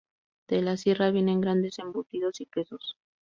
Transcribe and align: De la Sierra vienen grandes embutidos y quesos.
De 0.47 0.63
la 0.63 0.77
Sierra 0.77 1.11
vienen 1.11 1.41
grandes 1.41 1.77
embutidos 1.77 2.41
y 2.41 2.47
quesos. 2.47 2.97